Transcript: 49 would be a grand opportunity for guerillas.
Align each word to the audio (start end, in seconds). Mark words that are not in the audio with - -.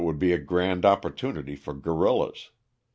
49 0.01 0.07
would 0.15 0.19
be 0.19 0.31
a 0.33 0.39
grand 0.43 0.83
opportunity 0.83 1.55
for 1.55 1.75
guerillas. 1.75 2.49